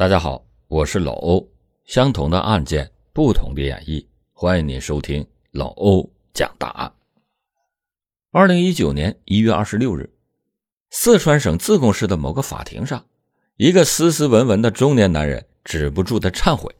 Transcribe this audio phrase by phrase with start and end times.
[0.00, 1.46] 大家好，我是老欧。
[1.84, 6.90] 相同的案件，不同的演绎，欢迎您收听老欧讲大案。
[8.30, 10.10] 二零一九年一月二十六日，
[10.88, 13.04] 四川省自贡市的某个法庭上，
[13.58, 16.74] 一个斯斯文文的中年男人止不住的忏悔。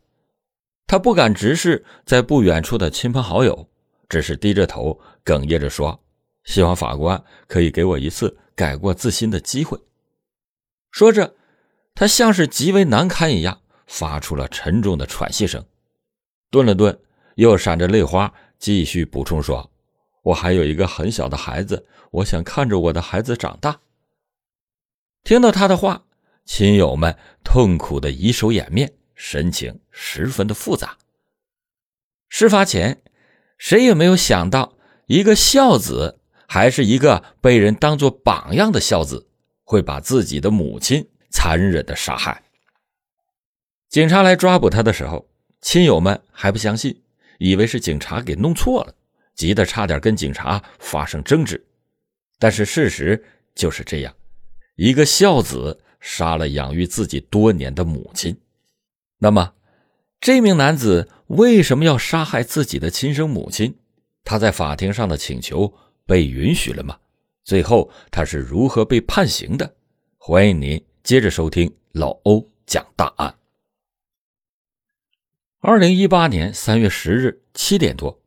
[0.87, 3.69] 他不敢直视在不远处的亲朋好友，
[4.09, 6.03] 只是低着头，哽咽着说
[6.45, 9.79] ：“希望法官可以给我一次改过自新的机会。”
[10.91, 11.35] 说着。
[11.95, 15.65] 他像是极为难堪一样，发出了沉重的喘息声，
[16.51, 16.99] 顿了顿，
[17.35, 19.71] 又闪着泪花，继续补充说
[20.23, 23.81] ：“我还有一个很小的孩子，我想看着我的孩子长大。”
[25.25, 26.05] 听到他的话，
[26.47, 30.97] 亲友们痛苦的以手掩面，神情十分的复杂。
[32.29, 33.03] 事发前，
[33.59, 39.29] 谁也没有想到，一个孝子，还是一个被人当作榜样的孝子，
[39.65, 41.11] 会把自己的母亲。
[41.31, 42.43] 残忍的杀害。
[43.89, 45.29] 警察来抓捕他的时候，
[45.61, 47.03] 亲友们还不相信，
[47.39, 48.95] 以为是警察给弄错了，
[49.35, 51.65] 急得差点跟警察发生争执。
[52.39, 54.15] 但是事实就是这样：
[54.77, 58.39] 一个孝子杀了养育自己多年的母亲。
[59.19, 59.55] 那么，
[60.21, 63.77] 这名男子为什么要杀害自己的亲生母亲？
[64.23, 65.75] 他在法庭上的请求
[66.07, 66.99] 被允许了吗？
[67.43, 69.75] 最后他是如何被判刑的？
[70.17, 70.83] 欢迎您。
[71.03, 73.35] 接着收听老欧讲大案。
[75.61, 78.21] 二零一八年三月十日七点多，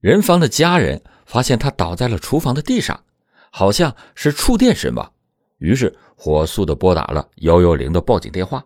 [0.00, 3.04] 任芳的家人发现他倒在了厨房的地上，
[3.50, 5.12] 好像是触电身亡，
[5.58, 8.64] 于是火速的拨打了幺幺零的报警电话。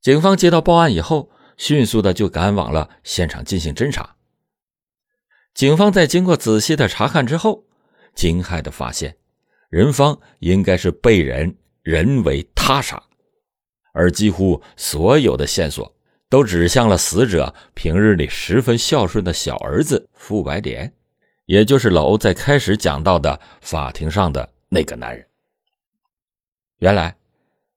[0.00, 4.16] 警方接到报案以后，迅速的就赶往了现场进行侦查。
[5.54, 7.64] 警方在经过仔细的查看之后，
[8.14, 9.16] 惊骇的发现，
[9.68, 11.56] 任芳应该是被人。
[11.86, 13.00] 人为他杀，
[13.92, 15.94] 而几乎所有的线索
[16.28, 20.92] 都指向了死者平日里十分孝顺的小儿子傅白莲，
[21.44, 25.24] 也就是老欧在开始讲到的法庭上的那个男人。
[26.78, 27.16] 原来，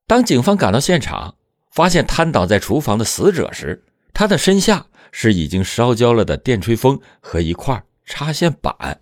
[0.07, 1.35] 当警方赶到现场，
[1.71, 8.99] 发现瘫倒在厨房的死者时，他的身下是已经烧焦了的电吹风和一块插线板。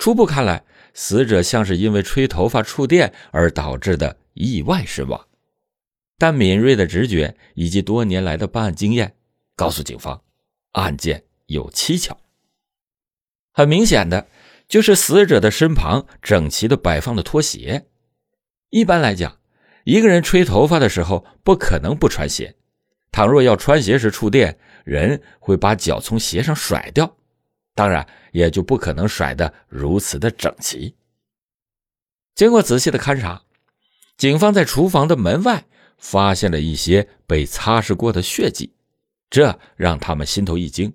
[0.00, 0.64] 初步看来。
[0.92, 5.28] 死者像是因为吹头发触电而导致的意外身亡，
[6.18, 9.14] 但敏锐的直觉以及多年来的办案经验
[9.54, 10.20] 告诉警方，
[10.72, 12.18] 案件有蹊跷。
[13.52, 14.26] 很明显的，
[14.66, 17.86] 就是死者的身旁整齐的摆放的拖鞋。
[18.70, 19.38] 一般来讲，
[19.84, 22.56] 一个人吹头发的时候不可能不穿鞋，
[23.12, 27.16] 倘若要穿鞋时触电，人会把脚从鞋上甩掉。
[27.74, 30.94] 当然，也就不可能甩得如此的整齐。
[32.34, 33.42] 经过仔细的勘查，
[34.16, 35.64] 警方在厨房的门外
[35.96, 38.74] 发现了一些被擦拭过的血迹，
[39.30, 40.92] 这让他们心头一惊，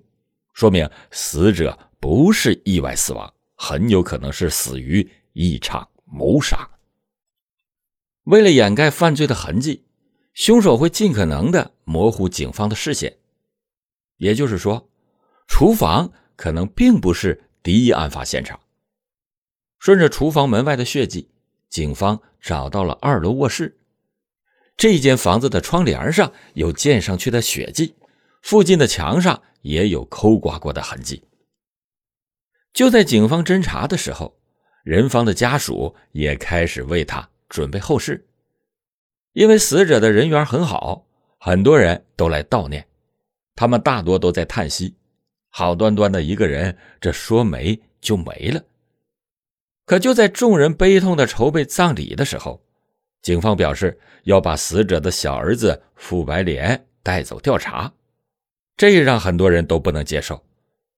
[0.52, 6.68] 说明死者不是意外死亡，很有可能是死于一场谋杀。
[8.24, 9.84] 为了掩盖犯罪的痕迹，
[10.34, 13.16] 凶手会尽可能的模糊警方的视线，
[14.18, 14.88] 也就是说，
[15.48, 16.12] 厨房。
[16.36, 18.60] 可能并不是第一案发现场。
[19.78, 21.28] 顺着厨房门外的血迹，
[21.68, 23.78] 警方找到了二楼卧室。
[24.76, 27.94] 这间房子的窗帘上有溅上去的血迹，
[28.42, 31.22] 附近的墙上也有抠刮过的痕迹。
[32.72, 34.38] 就在警方侦查的时候，
[34.84, 38.28] 任芳的家属也开始为他准备后事。
[39.32, 41.06] 因为死者的人缘很好，
[41.38, 42.86] 很多人都来悼念，
[43.54, 44.94] 他们大多都在叹息。
[45.58, 48.62] 好端端的一个人，这说没就没了。
[49.86, 52.62] 可就在众人悲痛的筹备葬礼的时候，
[53.22, 57.90] 警方表示要把死者的小儿子傅白莲带走调查，
[58.76, 60.44] 这让很多人都不能接受，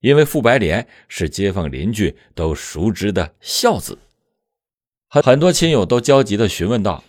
[0.01, 3.97] 因为傅白莲是街坊邻居都熟知的孝子。
[5.09, 7.05] 很很多亲友都焦急地询问道：“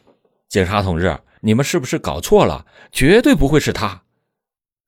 [0.50, 2.68] 警察同志，你们是不是搞错了？
[2.92, 4.04] 绝对不会是他。”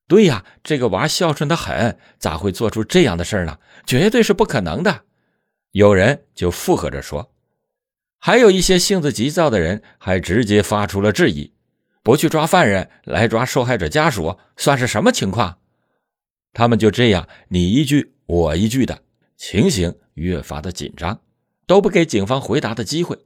[0.08, 3.60] 对呀，这个娃孝顺的很，咋会做出这样的事呢？
[3.86, 5.04] 绝对是不可能的。
[5.72, 7.34] 有人就附和着说，
[8.20, 11.54] 还有一些性子急躁的人还直接发出了质疑：
[12.04, 15.60] 不去抓犯人，来抓受害者家属，算是什么情况？
[16.54, 19.02] 他们就这样你一句我一句的，
[19.38, 21.22] 情形越发的紧张，
[21.66, 23.18] 都不给警方回答的机会。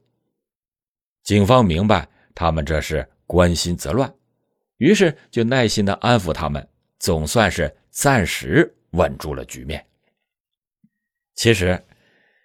[1.24, 4.14] 警方明白他们这是关心则乱，
[4.78, 6.68] 于是就耐心的安抚他们。
[6.98, 9.84] 总算是暂时稳住了局面。
[11.34, 11.84] 其实，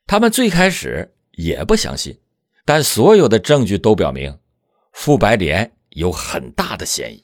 [0.05, 2.19] 他们最开始也不相信，
[2.65, 4.37] 但所有的证据都表明，
[4.91, 7.23] 傅白莲有很大的嫌疑。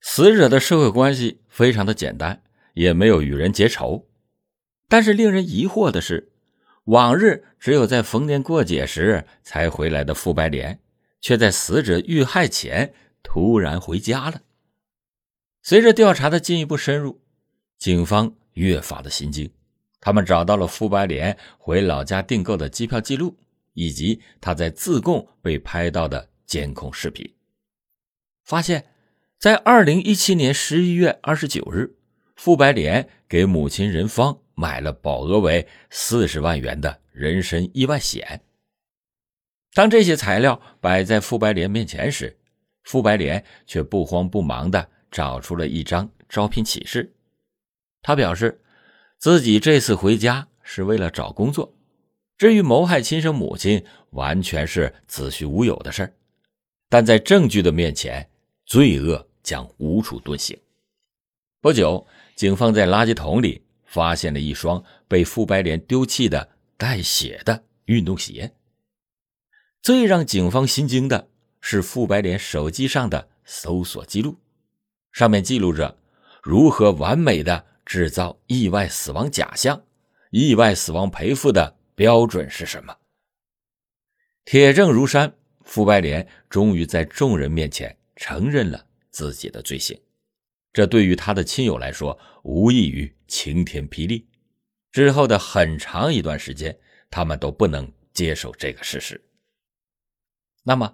[0.00, 2.40] 死者的社会关系非常的简单，
[2.74, 4.08] 也没有与人结仇。
[4.88, 6.30] 但是令人疑惑的是，
[6.84, 10.78] 往日只有在逢年过节时才回来的傅白莲，
[11.20, 12.94] 却在死者遇害前
[13.26, 14.40] 突然回家了。
[15.64, 17.20] 随着调查的进一步深入，
[17.76, 19.50] 警方越发的心惊。
[20.00, 23.36] 他们找到了傅白莲回老家订购的机票记录，
[23.72, 27.28] 以及他在自贡被拍到的监控视频，
[28.44, 28.86] 发现，
[29.40, 31.96] 在二零一七年十一月二十九日，
[32.36, 38.42] 傅白莲给母亲任芳买了保额为四十万元的人身意外险。
[39.74, 42.38] 当这些材料摆在傅白莲面前时，
[42.86, 47.14] 傅白莲却不慌不忙地找出了一张招聘启事，
[48.00, 48.62] 他表示。
[49.18, 51.74] 自己这次回家是为了找工作，
[52.36, 56.12] 至于谋害亲生母亲，完全是子虚乌有的事儿。
[56.90, 58.28] 但在证据的面前，
[58.66, 60.54] 罪恶将无处遁形。
[61.62, 66.46] 不久，警方在垃圾桶里发现了一双被傅白莲丢弃的
[66.76, 68.52] 带血的运动鞋。
[69.80, 71.30] 最让警方心惊的
[71.68, 74.38] 是傅白莲手机上的搜索记录，
[75.10, 75.98] 上面记录着
[76.40, 77.66] 如何完美的。
[77.84, 79.84] 制造意外死亡假象，
[80.30, 82.96] 意外死亡赔付的标准是什么？
[84.44, 85.32] 铁证如山，
[85.62, 90.00] 傅白莲终于在众人面前承认了自己的罪行。
[90.72, 94.28] 这对于他的亲友来说，无异于晴天霹雳。
[94.90, 96.76] 之后的很长一段时间，
[97.08, 99.20] 他们都不能接受这个事实。
[100.64, 100.92] 那么，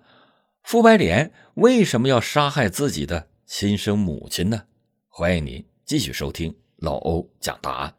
[0.63, 4.63] 傅白莲为什么要杀害自己的亲生母亲呢？
[5.09, 6.57] 欢迎您继续收听。
[6.77, 7.95] 老欧讲答案。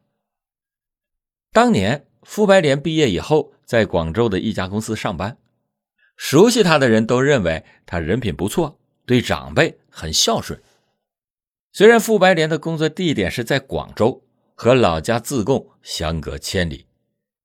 [1.51, 5.37] 当年傅白莲毕业以后，在广州的一家公司上班，
[6.17, 10.59] 熟悉他的人都认为他人品不错，对长辈很孝顺。
[11.71, 14.23] 虽然傅白莲的工作地点是在广州，
[14.55, 16.87] 和老家自贡相隔千里，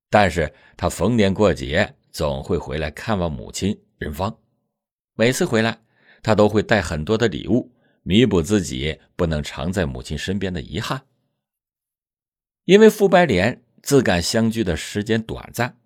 [0.08, 4.36] 但是他逢年过节总会回来看望母亲任芳。
[5.20, 5.80] 每次回来，
[6.22, 7.72] 他都会带很多的礼物，
[8.04, 11.02] 弥补自己不能常在母亲身边的遗憾。
[12.66, 15.76] 因为傅白莲自感相聚的时间短暂，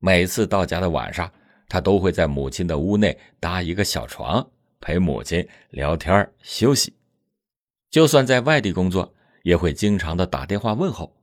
[0.00, 1.32] 每次到家的晚上，
[1.66, 4.50] 他都会在母亲的屋内搭一个小床，
[4.80, 6.92] 陪母亲聊天休息。
[7.90, 9.14] 就算在外地工作，
[9.44, 11.16] 也会经常的打电话问候。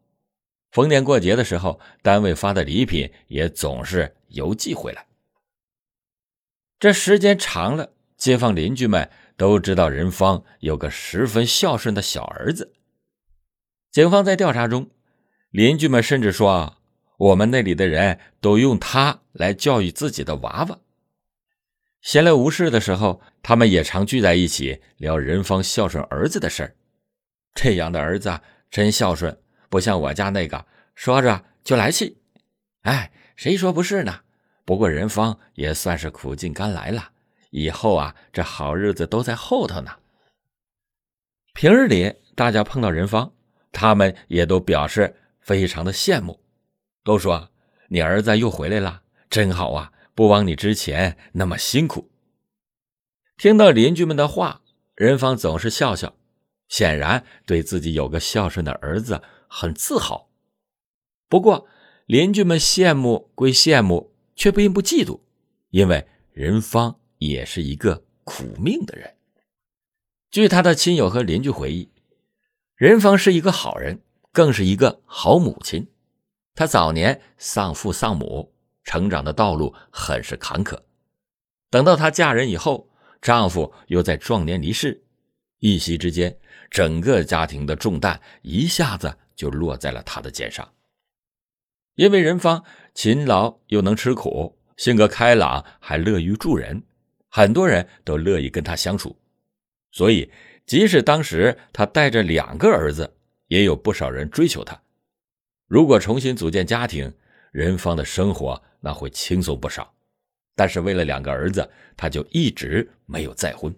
[0.71, 5.05] 逢年过节的时候，单位发的礼品也总是邮寄回来。
[6.81, 9.07] 这时间长了，街坊邻居们
[9.37, 12.73] 都知道任芳有个十分孝顺的小儿子。
[13.91, 14.89] 警方在调查中。
[15.51, 16.77] 邻居们甚至说
[17.19, 20.79] ：“我们那里的人都用他来教育自己的娃娃。”
[22.01, 26.75] 闲来无事的时候，他们也常聚在一起聊任芳孝顺儿子的事儿。
[27.53, 28.41] 这样的儿子
[28.71, 29.37] 真孝顺，
[29.69, 32.17] 不像我家那个说着就来气。
[32.81, 34.21] 哎，谁说不是呢？
[34.65, 37.11] 不过任芳也算是苦尽甘来了，
[37.49, 39.91] 以后啊，这好日子都在后头呢。
[41.53, 43.33] 平日里大家碰到任芳，
[43.71, 45.17] 他们也都表示。
[45.43, 46.39] 非常的羡慕，
[47.03, 47.49] 都说
[47.89, 49.91] 你儿子又回来了，真好啊！
[50.13, 52.11] 不枉你之前那么辛苦。
[53.37, 54.61] 听到邻居们的话，
[54.93, 56.13] 任芳总是笑笑，
[56.67, 60.29] 显然对自己有个孝顺的儿子很自豪。
[61.27, 61.67] 不过，
[62.05, 64.10] 邻居们羡慕归羡慕，
[64.41, 65.19] 却并不嫉妒，
[65.69, 69.15] 因为任芳也是一个苦命的人。
[70.31, 71.91] 据他的亲友和邻居回忆，
[72.75, 74.01] 任芳是一个好人。
[74.31, 75.85] 更是一个好母亲，
[76.55, 78.51] 她早年丧父丧母，
[78.83, 80.79] 成长的道路很是坎坷。
[81.69, 82.89] 等到她嫁人以后，
[83.21, 85.03] 丈夫又在壮年离世，
[85.59, 90.73] 一夕之间，整个家庭的重担一下子就落在了她的肩上。
[91.95, 96.83] 因为任芳勤劳又能吃苦，性格开朗，还乐于助人，
[97.29, 99.15] 很多人都乐意跟他相处，
[99.91, 100.31] 所以
[100.65, 103.17] 即使当时他带着两个儿子。
[103.51, 104.81] 也有不少人追求他。
[105.67, 107.13] 如果重新组建家庭，
[107.51, 109.93] 任芳的生活那会轻松不少。
[110.55, 113.75] 但是为了两个儿子，他就一直没有再婚。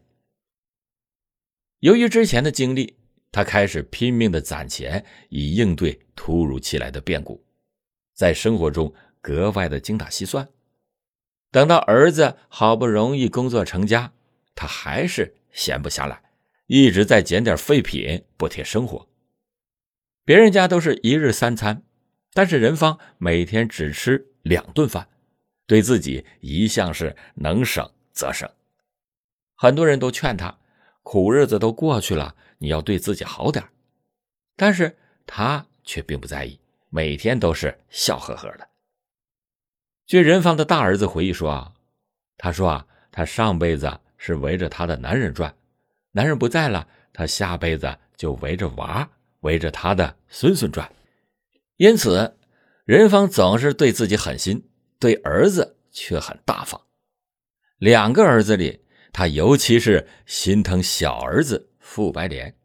[1.80, 2.96] 由于之前的经历，
[3.32, 7.44] 他开始拼命的攒钱，以应对突如其来的变故，
[8.14, 10.50] 在生活中格外的精打细算。
[11.52, 14.14] 等到儿子好不容易工作成家，
[14.56, 16.24] 她还是闲不下来，
[16.68, 19.08] 一直在捡点废品补贴生活。
[20.26, 21.84] 别人家都是一日三餐，
[22.34, 25.08] 但是任芳每天只吃两顿饭，
[25.68, 28.50] 对自己一向是能省则省。
[29.56, 30.58] 很多人都劝他，
[31.04, 33.64] 苦日子都过去了，你要对自己好点
[34.56, 36.60] 但是他却并不在意，
[36.96, 38.70] 每天都是笑呵呵的。
[40.06, 41.74] 据任芳的大儿子回忆说啊，
[42.38, 45.56] 他说啊，他上辈子是围着他的男人转，
[46.12, 49.10] 男人不在了，他下辈子就围着娃，
[49.40, 50.88] 围着他的孙孙转。
[51.78, 52.38] 因此，
[52.86, 54.70] 任芳总是对自己狠心，
[55.00, 56.80] 对儿子却很大方。
[57.80, 62.56] 两个儿子里，他尤其是心疼小儿子傅白莲。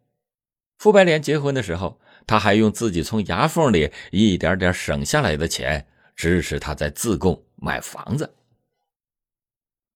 [0.76, 5.88] 傅白莲结婚的时候，他还用自己从牙缝里一点点省下来的钱。
[6.18, 8.34] 支持他在自贡买房子。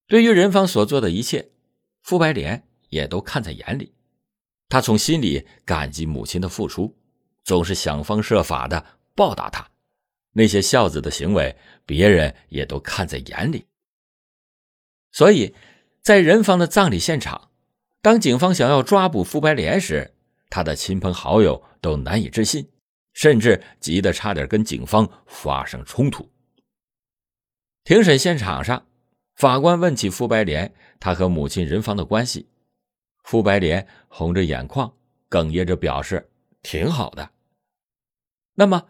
[0.07, 1.51] 对于任芳所做的一切，
[2.01, 3.93] 傅白莲也都看在眼里。
[4.69, 6.97] 他从心里感激母亲的付出，
[7.43, 9.69] 总是想方设法的报答她。
[10.35, 13.67] 那些孝子的行为，别人也都看在眼里。
[15.11, 15.57] 所以，
[16.03, 17.51] 在任芳的葬礼现场，
[18.01, 20.12] 当警方想要抓捕傅白莲时，
[20.53, 22.69] 他的亲朋好友都难以置信。
[23.15, 26.27] 甚至急得差点跟警方发生冲突。
[27.85, 28.87] 庭审现场上，
[29.35, 32.49] 法官问起傅白莲他和母亲任芳的关系，
[33.23, 34.91] 傅白莲红着眼眶，
[35.29, 36.27] 哽咽着表示
[36.63, 37.31] 挺好的。
[38.55, 38.89] 那么，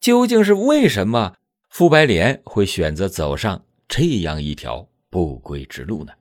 [0.00, 1.34] 究竟是为什么
[1.70, 6.12] 傅白莲会选择走上这样一条不归之路呢？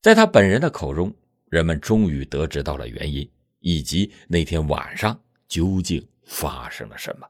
[0.00, 1.14] 在他本人的口中，
[1.46, 5.20] 人们终于得知到了原因，以及那天晚上。
[5.46, 7.28] 究竟发生了什么？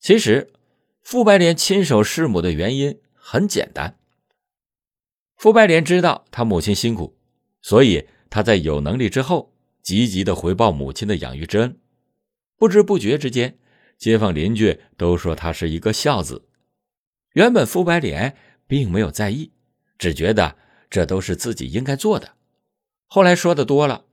[0.00, 0.52] 其实，
[1.00, 3.98] 傅白莲亲手弑母的原因很简单。
[5.36, 7.16] 傅白莲知道他母亲辛苦，
[7.62, 11.80] 所以他在有能力之后，积极的回报母亲的养育之恩。
[12.56, 13.58] 不知不觉之间，
[13.96, 16.48] 街坊邻居都说他是一个孝子。
[17.32, 18.36] 原本傅白莲
[18.66, 19.52] 并没有在意，
[19.96, 20.58] 只觉得
[20.94, 22.34] 这都是自己应该做的。
[23.08, 24.04] 后来说的多了，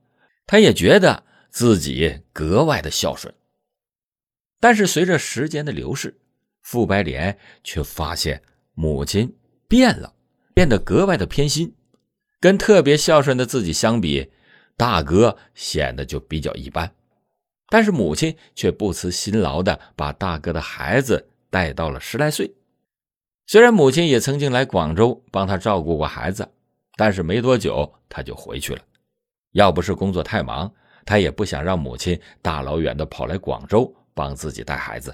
[0.48, 1.22] 他也觉得。
[1.54, 3.34] 自己格外的孝顺，
[4.58, 6.18] 但是随着时间的流逝，
[6.62, 9.36] 傅白莲却发现母亲
[9.68, 10.14] 变了，
[10.54, 11.74] 变得格外的偏心。
[12.40, 14.32] 跟特别孝顺的自己相比，
[14.78, 16.90] 大哥显得就比较一般。
[17.68, 22.54] 但是母亲却不辞辛劳的把大哥的孩子带到了十来岁。
[23.46, 26.48] 虽然母亲也曾经来广州帮他照顾过孩子，
[26.96, 28.82] 但是没多久他就回去了。
[29.52, 30.72] 要不是工作太忙。
[31.04, 35.12] 他也不想让母亲大老远的跑来广州帮自己带孩子。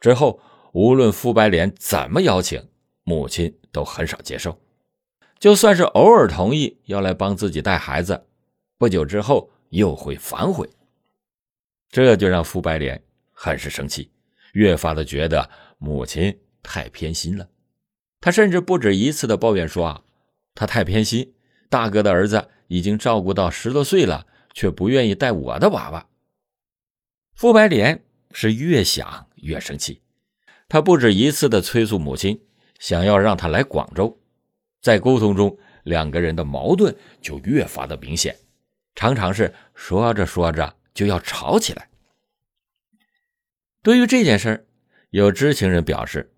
[0.00, 0.40] 之后，
[0.72, 2.66] 无论傅白莲怎么邀请，
[3.02, 4.58] 母亲都很少接受。
[5.38, 8.26] 就算是偶尔同意要来帮自己带孩子，
[8.78, 10.66] 不久之后又会反悔。
[11.90, 12.98] 这就让傅白莲
[13.32, 14.10] 很是生气，
[14.54, 17.46] 越发的觉得母亲太偏心了。
[18.18, 20.02] 他甚至不止一次的抱怨说：“啊，
[20.56, 21.32] 他太偏心，
[21.68, 26.08] 大哥的儿子已经照顾到十多岁了。”却不愿意带我的娃娃。
[27.34, 30.00] 傅白莲是越想越生气，
[30.66, 32.40] 他不止一次的催促母亲，
[32.78, 34.18] 想要让他来广州。
[34.80, 38.34] 在沟通中，两个人的矛盾就越发的明显，
[38.94, 41.90] 常常是说着说着就要吵起来。
[43.82, 44.66] 对于这件事
[45.10, 46.32] 有知情人表示，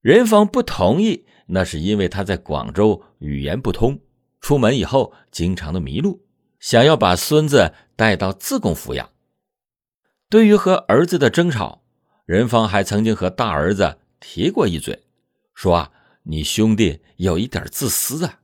[0.00, 4.00] 任芳不同意，那是因为他在广州语言不通，
[4.40, 6.26] 出门以后经常的迷路。
[6.60, 9.10] 想要把孙子带到自贡抚养。
[10.30, 11.82] 对于和儿子的争吵，
[12.24, 15.04] 任芳还曾经和大儿子提过一嘴，
[15.54, 18.40] 说：“啊，你兄弟有一点自私啊。”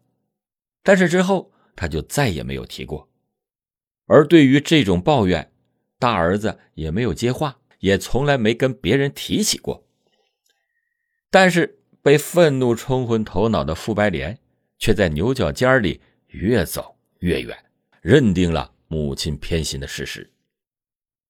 [0.85, 3.09] 但是之后他就再也没有提过。
[4.07, 5.53] 而对于这种抱怨，
[5.99, 9.87] 大儿子也没有接话，也从来没跟别人提起过。
[11.31, 14.39] 但是被愤怒冲昏头脑的傅白莲，
[14.81, 17.57] 却在牛角尖里越走越远。
[18.03, 20.33] 认定了母亲偏心的事实，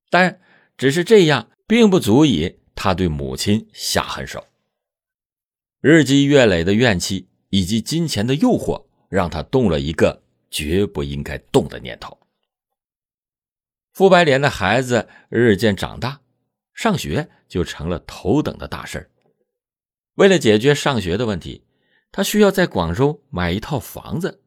[0.08, 0.40] 但
[0.78, 4.46] 只是这样，并不足以他对母亲下狠手。
[5.80, 12.16] 日积月累的怨气以及金钱的诱惑，让他动了一个绝不应该动的念头。
[13.92, 16.20] 傅白莲的孩子日渐长大，
[16.72, 19.10] 上学就成了头等的大事
[20.14, 21.64] 为了解决上学的问题，
[22.12, 24.40] 他需要在广州买一套房子。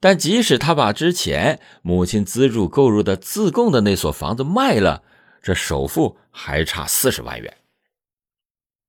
[0.00, 5.02] 但即使他把之前母亲资助购入的自贡的那所房子卖了，
[5.42, 7.56] 这首付还差四十万元。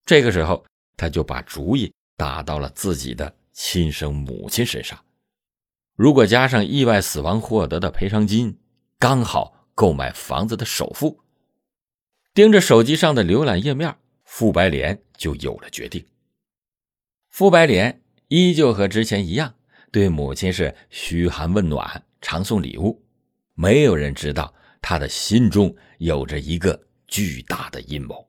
[0.05, 0.63] 这个时候，
[0.97, 4.99] 他就把主意打到了自己的亲生母亲身上。
[5.95, 8.59] 如果加上意外死亡获得的赔偿金，
[8.99, 11.19] 刚好购买房子的首付。
[12.33, 16.05] 盯着手机上的浏览页面，傅白莲就有了决定。
[17.29, 19.55] 傅白莲依旧和之前一样，
[19.91, 23.03] 对母亲是嘘寒问暖，常送礼物。
[23.53, 28.27] 没有人知道他的心中有着一个巨大的阴谋。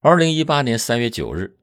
[0.00, 1.56] 二零一八年三月九日，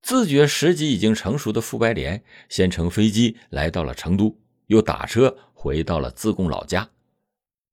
[0.00, 6.90] 自觉时机已经成熟的傅白莲先乘飞机来到了成都，又打车回到了自贡老家。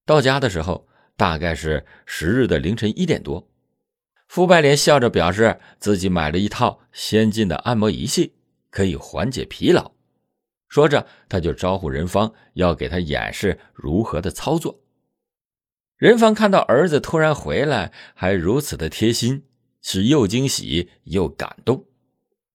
[0.06, 3.49] 到家的时候，大概是十日的凌晨一点多。
[4.30, 8.36] 傅白莲笑着表示自己买了一套先进的按摩仪器，
[8.70, 9.92] 可以缓解疲劳。
[10.68, 14.82] 说着，他就招呼任芳要给他演示如何的操作。
[15.98, 19.46] 任芳看到儿子突然回来，还如此的贴心，
[19.82, 21.84] 是又惊喜又感动。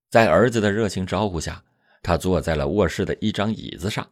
[0.09, 1.65] 在儿子的热情招呼下，
[2.05, 4.09] 他坐在了卧室的一张椅子上，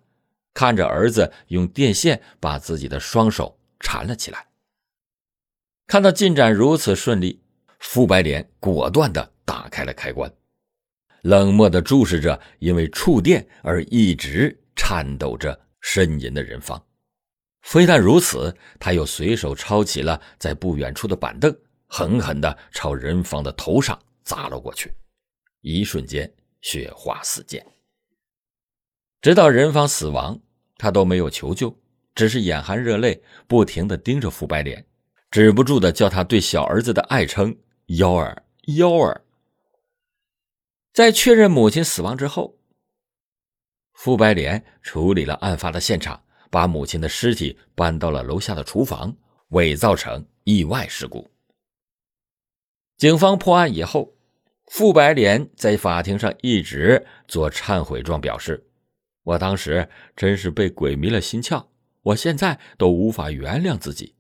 [0.53, 4.49] 看着儿子用电线把自己的双手缠了起来。
[5.87, 7.41] 看到进展如此顺利。
[7.83, 10.33] 傅白莲果断地打开了开关，
[11.23, 16.83] 冷漠地注视着因为触电而一直颤抖着呻吟的任芳。
[17.63, 21.55] 非但如此，他又随手抄起了在不远处的板凳，
[21.87, 24.95] 狠狠地朝任芳的头上砸了过去。
[25.61, 27.65] 一瞬间，血花四溅。
[29.21, 30.41] 直到任芳死亡，
[30.79, 31.77] 他都没有求救，
[32.15, 34.85] 只是眼含热泪，不停地盯着傅白莲，
[35.31, 37.55] 止不住地叫他对小儿子的爱称。
[37.97, 39.23] 幺儿，幺儿。
[40.95, 42.57] 在确认母亲死亡之后，
[43.93, 49.15] 傅白莲处理了案发的现场，把母亲的尸体搬到了楼下的厨房，
[49.49, 51.31] 伪造成意外事故。
[52.97, 54.15] 警方破案以后，
[54.69, 58.71] 傅白莲在法庭上一直做忏悔状，表示
[59.23, 61.67] ：“我当时真是被鬼迷了心窍，
[62.01, 64.15] 我现在都无法原谅自己。”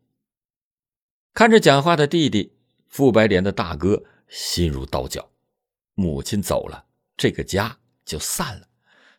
[1.32, 2.58] 看着讲话的弟弟。
[2.92, 5.26] 傅白莲的大哥心如刀绞，
[5.94, 6.84] 母亲走了，
[7.16, 8.68] 这个家就散了。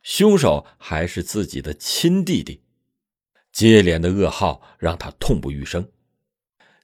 [0.04, 2.62] 凶手还是自己的亲弟弟，
[3.52, 5.90] 接连的噩耗让他痛不欲生。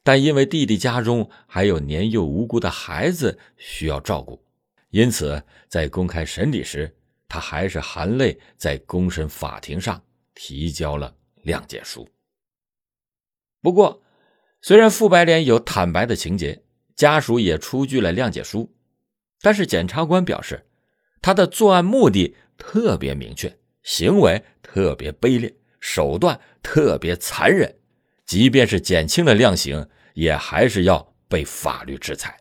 [0.02, 4.44] 但因为弟弟家中还有年幼无辜的孩子需要照顾，
[4.90, 6.98] 因此在公开审理时，
[7.28, 10.02] 他还是含泪在公审法庭上
[10.34, 12.10] 提交了谅解书。
[13.62, 14.02] 不过，
[14.60, 16.64] 虽然傅白莲有坦白的情节。
[17.00, 18.70] 家属也出具了谅解书，
[19.40, 20.66] 但是检察官表示，
[21.22, 27.74] 他的作案目的特别明确，行为特别卑劣，手段特别残忍，
[28.26, 32.38] 即便是减轻了量刑，也还是要被法律制裁。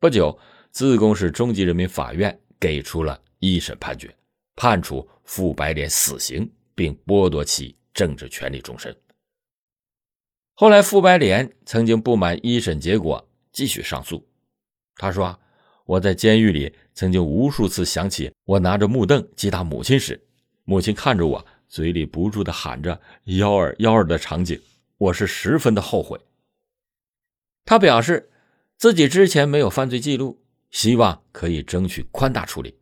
[0.00, 0.38] 不久，
[0.70, 4.10] 自贡市中级人民法院给出了一审判决，
[4.54, 8.96] 判处傅白莲死刑，并剥夺其政治权利终身。
[10.54, 13.25] 后来，傅白莲曾经不满一审结果。
[13.56, 14.22] 继续上诉，
[14.96, 15.40] 他说
[15.86, 20.22] ：“我在监狱里曾经无数次想起我拿着木凳击打母亲时，
[20.64, 24.60] 母亲看着我，嘴里不住的喊着‘幺儿，幺儿’的场景，
[24.98, 26.20] 我是十分的后悔。”
[27.64, 28.30] 他表示
[28.76, 32.78] 自己之前没有犯罪记录，希望可以争取宽大处理。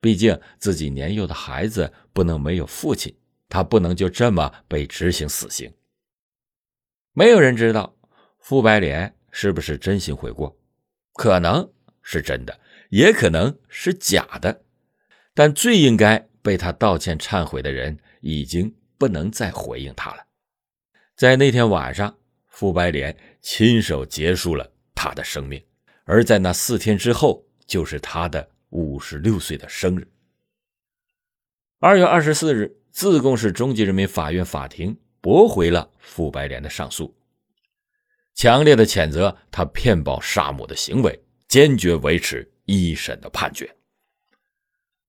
[0.00, 3.14] 毕竟自己年幼的孩子不能没有父亲，
[3.50, 5.70] 他不能就这么被执行死刑。
[7.12, 7.94] 没有人知道
[8.38, 9.12] 傅白莲。
[9.38, 10.56] 是不是真心悔过？
[11.12, 11.70] 可能
[12.00, 14.62] 是真的，也可能是假的。
[15.34, 20.24] 但最应该被他道歉忏悔的人，已经不能再回应他了。
[21.14, 25.62] 在那天晚上，傅白莲亲手结束了他的生命，
[26.04, 30.08] 而在那四天之后，就是他的五十六岁的生日。
[31.78, 37.14] 二月二十四日，自贡市中级人民法院法庭驳回了傅白莲的上诉。
[38.36, 41.18] 强烈的谴责他骗保杀母的行为，
[41.48, 43.74] 坚决维持一审的判决。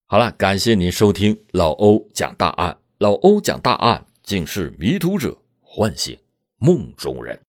[0.06, 2.80] 好了，感谢您收听老欧讲大案。
[3.00, 6.18] 老欧讲大案，警示迷途者，唤醒
[6.58, 7.38] 梦中人。